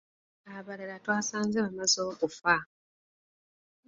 [0.55, 2.55] Abalala twasanze bamaze okufa.